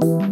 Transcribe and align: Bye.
Bye. 0.00 0.25